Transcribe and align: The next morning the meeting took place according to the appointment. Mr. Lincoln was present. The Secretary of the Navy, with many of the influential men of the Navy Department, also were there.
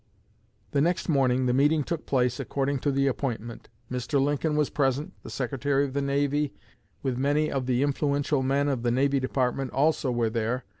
The 0.71 0.81
next 0.81 1.09
morning 1.09 1.45
the 1.45 1.53
meeting 1.53 1.83
took 1.83 2.07
place 2.07 2.39
according 2.39 2.79
to 2.79 2.91
the 2.91 3.05
appointment. 3.05 3.69
Mr. 3.91 4.19
Lincoln 4.19 4.55
was 4.55 4.71
present. 4.71 5.13
The 5.21 5.29
Secretary 5.29 5.85
of 5.85 5.93
the 5.93 6.01
Navy, 6.01 6.55
with 7.03 7.19
many 7.19 7.51
of 7.51 7.67
the 7.67 7.83
influential 7.83 8.41
men 8.41 8.67
of 8.67 8.81
the 8.81 8.89
Navy 8.89 9.19
Department, 9.19 9.69
also 9.73 10.09
were 10.11 10.31
there. 10.31 10.65